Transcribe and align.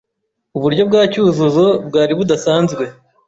Uburyo 0.57 0.83
bwa 0.89 1.01
Cyuzuzo 1.11 1.65
bwari 1.87 2.13
budasanzwe. 2.19 2.83